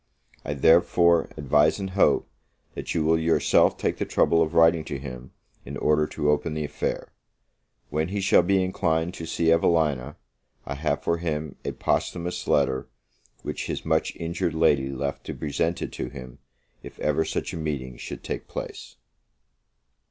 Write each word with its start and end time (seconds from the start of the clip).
I, 0.43 0.55
therefore, 0.55 1.29
advise 1.37 1.77
and 1.77 1.91
hope, 1.91 2.27
that 2.73 2.95
you 2.95 3.03
will 3.03 3.19
yourself 3.19 3.77
take 3.77 3.97
the 3.99 4.03
trouble 4.05 4.41
of 4.41 4.55
writing 4.55 4.83
to 4.85 4.97
him, 4.97 5.31
in 5.63 5.77
order 5.77 6.07
to 6.07 6.31
open 6.31 6.55
the 6.55 6.65
affair. 6.65 7.13
When 7.91 8.07
he 8.07 8.19
shall 8.19 8.41
be 8.41 8.63
inclined 8.63 9.13
to 9.13 9.27
see 9.27 9.51
Evelina, 9.51 10.17
I 10.65 10.73
have 10.73 11.03
for 11.03 11.17
him 11.19 11.55
a 11.63 11.71
posthumous 11.71 12.47
letter, 12.47 12.87
which 13.43 13.67
his 13.67 13.85
much 13.85 14.15
injured 14.15 14.55
lady 14.55 14.89
left 14.89 15.23
to 15.25 15.33
be 15.33 15.37
presented 15.45 15.93
to 15.93 16.09
him, 16.09 16.39
if 16.81 16.97
ever 16.99 17.23
such 17.23 17.53
a 17.53 17.57
meeting 17.57 17.95
should 17.97 18.23
take 18.23 18.47
place. 18.47 18.95